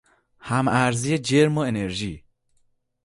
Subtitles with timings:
[0.39, 2.23] هم ارزی جرم و انرژی